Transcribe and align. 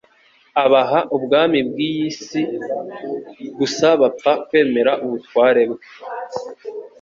Abaha 0.63 0.99
ubwami 1.15 1.59
bw'iyi 1.69 2.09
si, 2.23 2.41
gusa 3.57 3.87
bapfa 4.01 4.31
kwemera 4.47 4.91
ubutware 5.05 5.61
bwe. 5.69 5.85